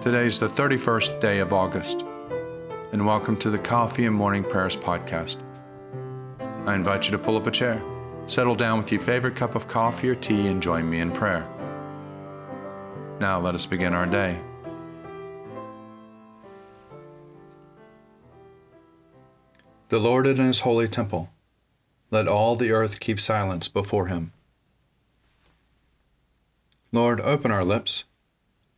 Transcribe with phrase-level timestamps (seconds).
[0.00, 2.04] Today's the 31st day of August,
[2.92, 5.38] and welcome to the Coffee and Morning Prayers podcast.
[6.66, 7.82] I invite you to pull up a chair,
[8.28, 11.44] settle down with your favorite cup of coffee or tea, and join me in prayer.
[13.18, 14.38] Now let us begin our day.
[19.88, 21.28] The Lord in his holy temple.
[22.12, 24.32] Let all the earth keep silence before him.
[26.92, 28.04] Lord, open our lips,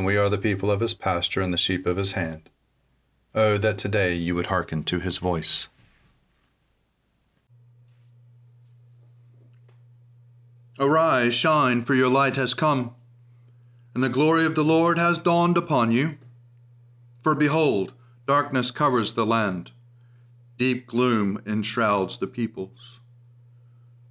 [0.00, 2.48] and we are the people of his pasture and the sheep of his hand.
[3.34, 5.68] Oh, that today you would hearken to his voice.
[10.78, 12.94] Arise, shine, for your light has come,
[13.94, 16.16] and the glory of the Lord has dawned upon you.
[17.22, 17.92] For behold,
[18.26, 19.72] darkness covers the land,
[20.56, 23.00] deep gloom enshrouds the peoples.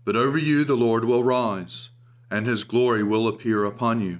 [0.06, 1.90] But over you the Lord will rise,
[2.30, 4.20] and his glory will appear upon you.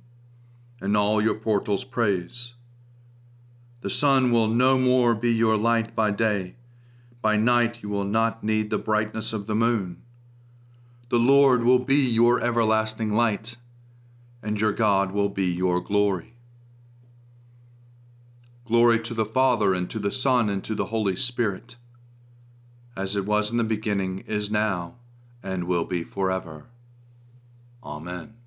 [0.81, 2.53] and all your portals praise.
[3.81, 6.55] The sun will no more be your light by day.
[7.21, 10.01] By night you will not need the brightness of the moon.
[11.09, 13.55] The Lord will be your everlasting light,
[14.41, 16.33] and your God will be your glory.
[18.65, 21.75] Glory to the Father, and to the Son, and to the Holy Spirit,
[22.95, 24.95] as it was in the beginning, is now,
[25.43, 26.67] and will be forever.
[27.83, 28.40] Amen.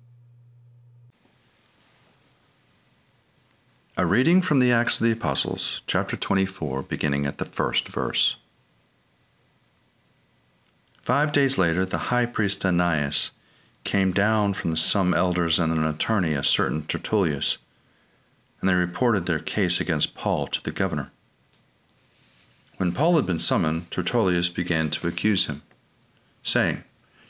[3.97, 8.35] A reading from the Acts of the Apostles, chapter 24, beginning at the first verse.
[11.01, 13.31] Five days later, the high priest Ananias
[13.85, 17.57] came down from some elders and an attorney, a certain Tertullus,
[18.59, 21.11] and they reported their case against Paul to the governor.
[22.75, 25.61] When Paul had been summoned, Tertullus began to accuse him,
[26.43, 26.83] saying,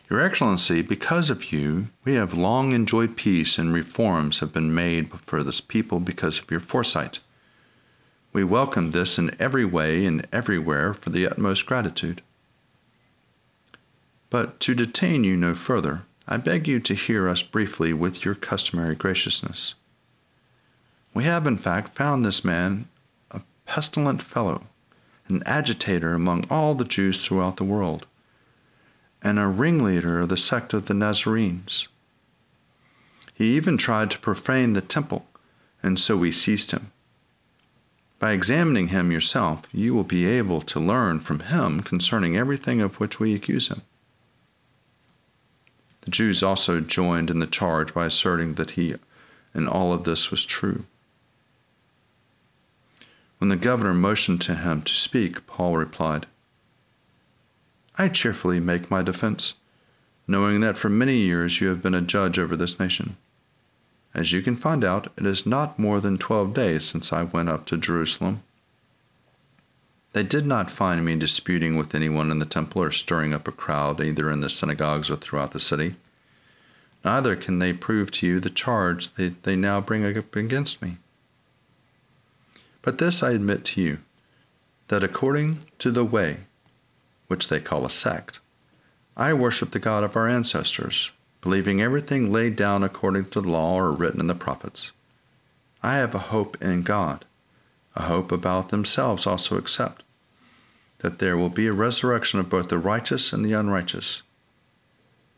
[0.10, 5.12] your Excellency, because of you, we have long enjoyed peace and reforms have been made
[5.22, 7.20] for this people because of your foresight.
[8.32, 12.22] We welcome this in every way and everywhere for the utmost gratitude.
[14.30, 18.36] But to detain you no further, I beg you to hear us briefly with your
[18.36, 19.74] customary graciousness.
[21.16, 22.88] We have, in fact, found this man
[23.32, 24.64] a pestilent fellow,
[25.30, 28.06] an agitator among all the Jews throughout the world
[29.26, 31.88] and a ringleader of the sect of the Nazarenes.
[33.34, 35.26] He even tried to profane the temple,
[35.82, 36.92] and so we seized him.
[38.20, 43.00] By examining him yourself, you will be able to learn from him concerning everything of
[43.00, 43.82] which we accuse him.
[46.02, 48.94] The Jews also joined in the charge by asserting that he
[49.56, 50.86] and all of this was true.
[53.40, 56.28] When the governor motioned to him to speak, Paul replied,
[57.98, 59.54] I cheerfully make my defense,
[60.28, 63.16] knowing that for many years you have been a judge over this nation.
[64.14, 67.50] As you can find out, it is not more than twelve days since I went
[67.50, 68.44] up to Jerusalem.
[70.14, 73.52] They did not find me disputing with anyone in the temple or stirring up a
[73.52, 75.96] crowd either in the synagogues or throughout the city.
[77.04, 80.98] Neither can they prove to you the charge that they now bring up against me.
[82.82, 84.00] But this I admit to you,
[84.88, 86.46] that according to the way
[87.28, 88.40] which they call a sect.
[89.18, 91.12] I worship the God of our ancestors,
[91.42, 94.92] believing everything laid down according to the law or written in the prophets.
[95.82, 97.26] I have a hope in God,
[97.96, 100.04] a hope about themselves also accept,
[101.00, 104.22] that there will be a resurrection of both the righteous and the unrighteous.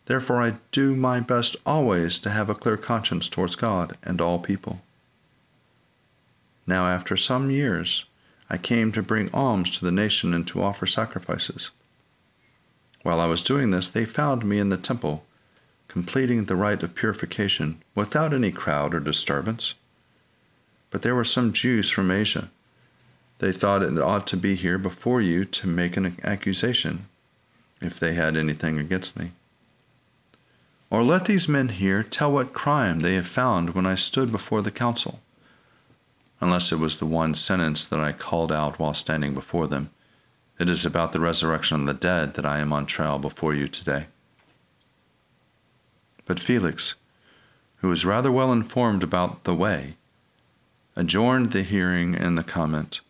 [0.06, 4.39] Therefore, I do my best always to have a clear conscience towards God and all
[4.39, 4.80] people.
[6.66, 8.06] Now, after some years,
[8.50, 11.72] I came to bring alms to the nation and to offer sacrifices.
[13.07, 15.24] While I was doing this, they found me in the temple,
[15.88, 19.75] completing the rite of purification without any crowd or disturbance.
[20.92, 22.50] But there were some Jews from Asia.
[23.39, 27.07] They thought it ought to be here before you to make an accusation,
[27.80, 29.31] if they had anything against me.
[30.89, 34.62] Or let these men here tell what crime they have found when I stood before
[34.62, 35.21] the council,
[36.42, 39.92] unless it was the one sentence that I called out while standing before them.
[40.59, 43.68] It is about the resurrection of the dead that I am on trial before you
[43.68, 44.07] today.
[46.25, 46.95] But Felix,
[47.77, 49.98] who was rather well informed about the way,
[50.95, 53.01] adjourned the hearing and the comment.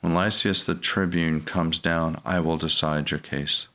[0.00, 3.66] When Lysias the tribune comes down, I will decide your case.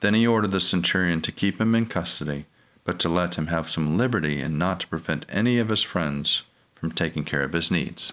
[0.00, 2.46] Then he ordered the centurion to keep him in custody,
[2.84, 6.42] but to let him have some liberty and not to prevent any of his friends
[6.74, 8.12] from taking care of his needs.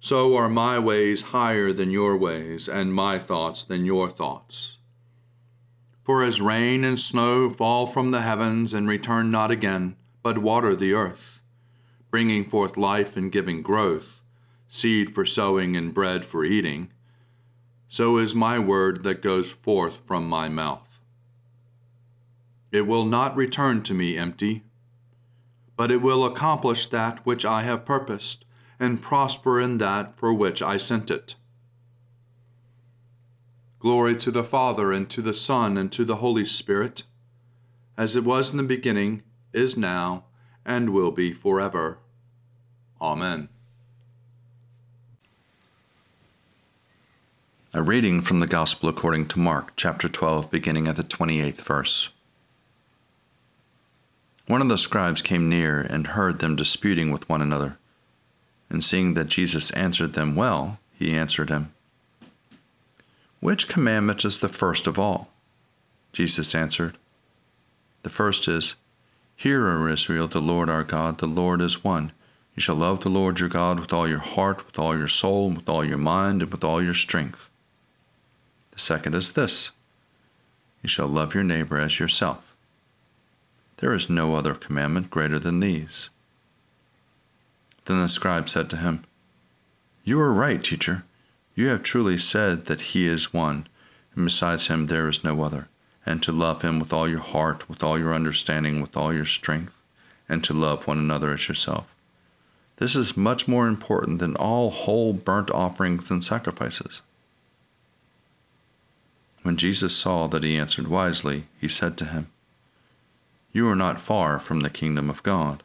[0.00, 4.78] so are my ways higher than your ways, and my thoughts than your thoughts.
[6.04, 10.74] For as rain and snow fall from the heavens and return not again, but water
[10.74, 11.40] the earth,
[12.10, 14.20] bringing forth life and giving growth,
[14.68, 16.90] seed for sowing and bread for eating,
[17.88, 21.00] so is my word that goes forth from my mouth.
[22.70, 24.62] It will not return to me empty,
[25.76, 28.44] but it will accomplish that which I have purposed,
[28.80, 31.34] and prosper in that for which I sent it.
[33.78, 37.04] Glory to the Father, and to the Son, and to the Holy Spirit,
[37.96, 39.22] as it was in the beginning,
[39.52, 40.24] is now,
[40.64, 41.98] and will be forever.
[43.00, 43.48] Amen.
[47.72, 52.10] A reading from the Gospel according to Mark, chapter 12, beginning at the 28th verse.
[54.46, 57.77] One of the scribes came near and heard them disputing with one another.
[58.70, 61.72] And seeing that Jesus answered them well, he answered him,
[63.40, 65.28] Which commandment is the first of all?
[66.12, 66.98] Jesus answered,
[68.02, 68.74] The first is,
[69.36, 72.12] Hear, O Israel, the Lord our God, the Lord is one.
[72.56, 75.50] You shall love the Lord your God with all your heart, with all your soul,
[75.50, 77.48] with all your mind, and with all your strength.
[78.72, 79.70] The second is this
[80.82, 82.56] You shall love your neighbor as yourself.
[83.76, 86.10] There is no other commandment greater than these.
[87.88, 89.04] Then the scribe said to him,
[90.04, 91.04] You are right, teacher.
[91.54, 93.66] You have truly said that he is one,
[94.14, 95.68] and besides him there is no other,
[96.04, 99.24] and to love him with all your heart, with all your understanding, with all your
[99.24, 99.72] strength,
[100.28, 101.86] and to love one another as yourself.
[102.76, 107.00] This is much more important than all whole burnt offerings and sacrifices.
[109.42, 112.26] When Jesus saw that he answered wisely, he said to him,
[113.50, 115.62] You are not far from the kingdom of God.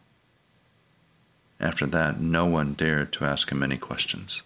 [1.60, 4.41] After that, no one dared to ask him any questions.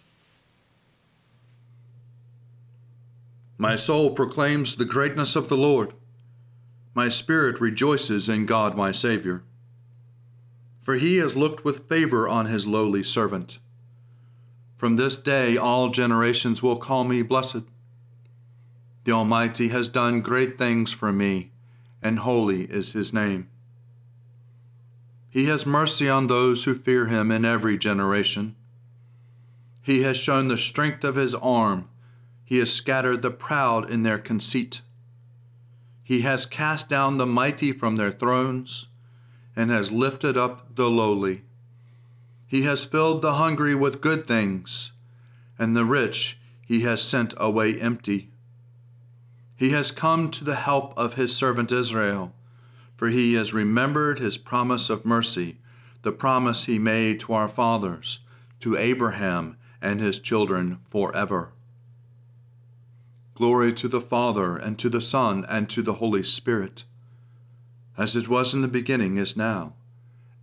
[3.56, 5.92] My soul proclaims the greatness of the Lord.
[6.94, 9.42] My spirit rejoices in God my Savior.
[10.82, 13.58] For he has looked with favor on his lowly servant.
[14.76, 17.64] From this day all generations will call me blessed.
[19.02, 21.50] The Almighty has done great things for me,
[22.00, 23.48] and holy is his name.
[25.30, 28.56] He has mercy on those who fear him in every generation.
[29.82, 31.88] He has shown the strength of his arm.
[32.44, 34.80] He has scattered the proud in their conceit.
[36.02, 38.86] He has cast down the mighty from their thrones
[39.54, 41.42] and has lifted up the lowly.
[42.46, 44.92] He has filled the hungry with good things,
[45.58, 48.30] and the rich he has sent away empty.
[49.56, 52.32] He has come to the help of his servant Israel,
[52.98, 55.56] for he has remembered his promise of mercy,
[56.02, 58.18] the promise he made to our fathers,
[58.58, 61.52] to Abraham and his children forever.
[63.36, 66.82] Glory to the Father, and to the Son, and to the Holy Spirit,
[67.96, 69.74] as it was in the beginning, is now,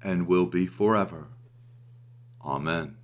[0.02, 1.28] and will be forever.
[2.42, 2.96] Amen.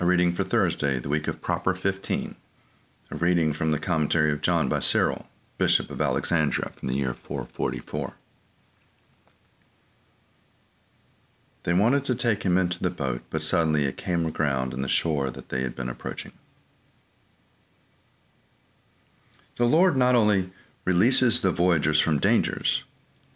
[0.00, 2.34] A reading for Thursday, the week of Proper 15.
[3.12, 5.26] A reading from the Commentary of John by Cyril.
[5.60, 8.14] Bishop of Alexandria, from the year 444.
[11.64, 14.88] They wanted to take him into the boat, but suddenly it came aground in the
[14.88, 16.32] shore that they had been approaching.
[19.56, 20.48] The Lord not only
[20.86, 22.84] releases the voyagers from dangers,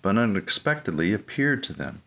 [0.01, 2.01] but unexpectedly appeared to them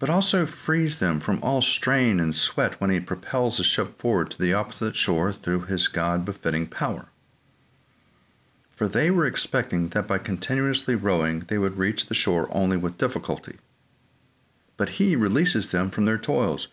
[0.00, 4.28] but also frees them from all strain and sweat when he propels the ship forward
[4.32, 7.11] to the opposite shore through his God befitting power.
[8.82, 12.98] For they were expecting that by continuously rowing they would reach the shore only with
[12.98, 13.58] difficulty.
[14.76, 16.66] But he releases them from their toils,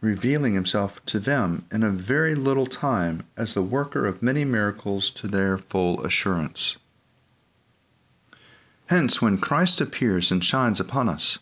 [0.00, 5.10] revealing himself to them in a very little time as the worker of many miracles
[5.10, 6.76] to their full assurance.
[8.86, 11.40] Hence, when Christ appears and shines upon us,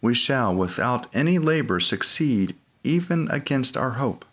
[0.00, 2.54] we shall without any labor succeed
[2.84, 4.24] even against our hope.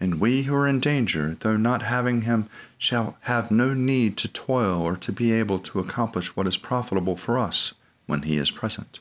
[0.00, 4.28] And we who are in danger, though not having him, shall have no need to
[4.28, 7.74] toil or to be able to accomplish what is profitable for us
[8.06, 9.00] when he is present.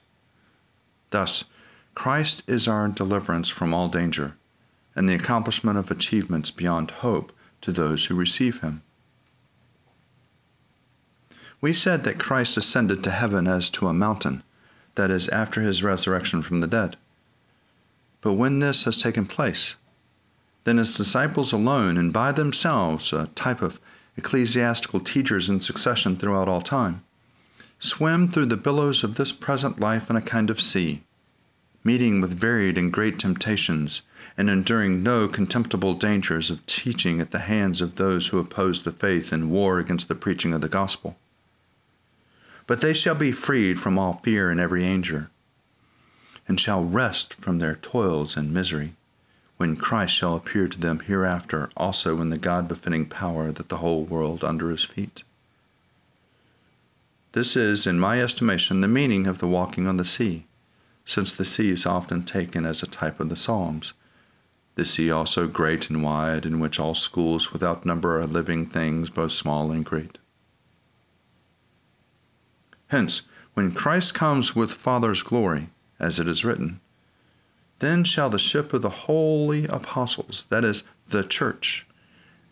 [1.12, 1.46] Thus,
[1.94, 4.36] Christ is our deliverance from all danger,
[4.96, 8.82] and the accomplishment of achievements beyond hope to those who receive him.
[11.62, 14.44] We said that Christ ascended to heaven as to a mountain
[14.96, 16.98] that is, after his resurrection from the dead.
[18.22, 19.76] But when this has taken place,
[20.68, 23.80] then his disciples alone and by themselves, a type of
[24.18, 27.02] ecclesiastical teachers in succession throughout all time,
[27.80, 31.02] swim through the billows of this present life in a kind of sea,
[31.86, 34.02] meeting with varied and great temptations,
[34.38, 38.92] and enduring no contemptible dangers of teaching at the hands of those who oppose the
[38.92, 41.16] faith and war against the preaching of the gospel.
[42.66, 45.30] But they shall be freed from all fear and every danger,
[46.46, 48.96] and shall rest from their toils and misery,
[49.58, 53.78] when Christ shall appear to them hereafter also in the God befitting power that the
[53.78, 55.24] whole world under his feet.
[57.34, 60.46] This is, in my estimation, the meaning of the walking on the sea,
[61.06, 63.94] since the sea is often taken as a type of the Psalms.
[64.76, 69.10] The sea also great and wide, in which all schools without number are living things,
[69.10, 70.20] both small and great.
[72.88, 73.24] Hence,
[73.56, 76.80] when Christ comes with Father's glory, as it is written,
[77.80, 81.86] then shall the ship of the holy apostles, that is, the church,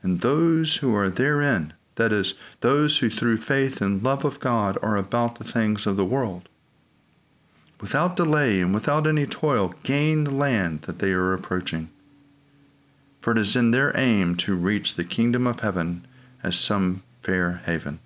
[0.01, 4.77] and those who are therein, that is, those who through faith and love of God
[4.81, 6.47] are about the things of the world,
[7.81, 11.89] without delay and without any toil gain the land that they are approaching.
[13.21, 16.05] For it is in their aim to reach the kingdom of heaven
[16.43, 17.99] as some fair haven.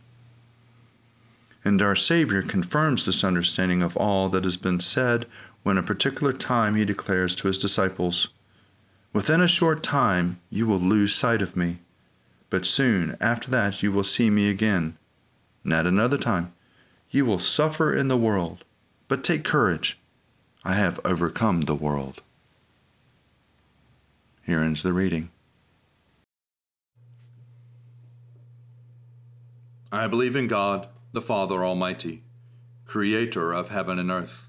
[1.65, 5.25] And our Savior confirms this understanding of all that has been said
[5.63, 8.29] when a particular time he declares to his disciples,
[9.13, 11.79] Within a short time you will lose sight of me,
[12.49, 14.97] but soon after that you will see me again.
[15.63, 16.53] And at another time
[17.09, 18.63] you will suffer in the world,
[19.07, 19.99] but take courage.
[20.63, 22.21] I have overcome the world.
[24.43, 25.29] Here ends the reading.
[29.91, 32.21] I believe in God the Father Almighty,
[32.85, 34.48] creator of heaven and earth.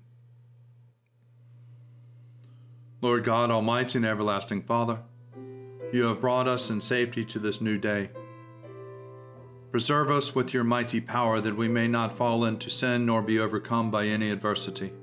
[3.01, 4.99] Lord God, Almighty and everlasting Father,
[5.91, 8.11] you have brought us in safety to this new day.
[9.71, 13.39] Preserve us with your mighty power that we may not fall into sin nor be
[13.39, 14.93] overcome by any adversity.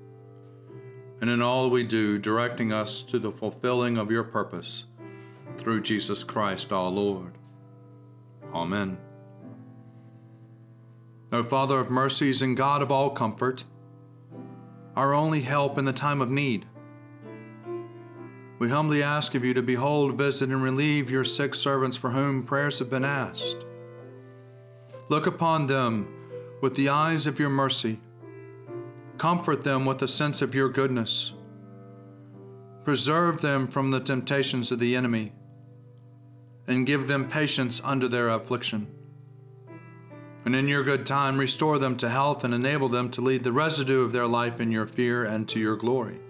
[1.21, 4.85] And in all we do, directing us to the fulfilling of your purpose
[5.57, 7.33] through Jesus Christ our Lord.
[8.55, 8.99] Amen.
[11.33, 13.65] O Father of mercies and God of all comfort,
[14.95, 16.65] our only help in the time of need,
[18.59, 22.43] we humbly ask of you to behold, visit, and relieve your sick servants for whom
[22.43, 23.65] prayers have been asked.
[25.09, 26.13] Look upon them
[26.61, 28.01] with the eyes of your mercy.
[29.17, 31.33] Comfort them with a sense of your goodness.
[32.85, 35.33] Preserve them from the temptations of the enemy,
[36.67, 38.89] and give them patience under their affliction.
[40.45, 43.53] And in your good time, restore them to health and enable them to lead the
[43.53, 46.21] residue of their life in your fear and to your glory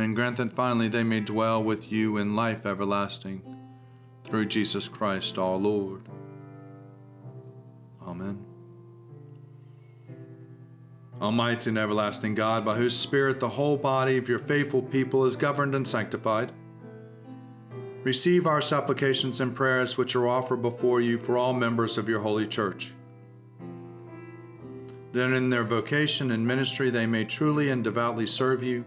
[0.00, 3.42] and grant that finally they may dwell with you in life everlasting,
[4.24, 6.08] through Jesus Christ our Lord.
[8.02, 8.44] Amen.
[11.20, 15.36] Almighty and everlasting God, by whose Spirit the whole body of your faithful people is
[15.36, 16.52] governed and sanctified,
[18.02, 22.20] receive our supplications and prayers which are offered before you for all members of your
[22.20, 22.94] holy church.
[25.12, 28.86] That in their vocation and ministry they may truly and devoutly serve you